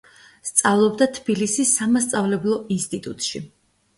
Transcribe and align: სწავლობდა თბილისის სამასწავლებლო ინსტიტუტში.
სწავლობდა 0.51 1.07
თბილისის 1.17 1.75
სამასწავლებლო 1.81 2.57
ინსტიტუტში. 2.77 3.43